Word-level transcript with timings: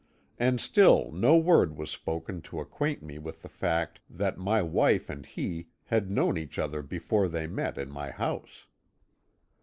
And 0.39 0.59
still 0.59 1.11
no 1.11 1.37
word 1.37 1.77
was 1.77 1.91
spoken 1.91 2.41
to 2.49 2.59
acquaint 2.59 3.03
me 3.03 3.19
with 3.19 3.43
the 3.43 3.47
fact 3.49 3.99
that 4.09 4.35
my 4.39 4.59
wife 4.63 5.11
and 5.11 5.23
he 5.23 5.67
had 5.83 6.09
known 6.09 6.39
each 6.39 6.57
other 6.57 6.81
before 6.81 7.27
they 7.27 7.45
met 7.45 7.77
in 7.77 7.91
my 7.91 8.09
house. 8.09 8.65